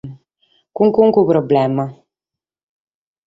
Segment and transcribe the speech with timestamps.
[0.75, 1.85] Cun carchi problema.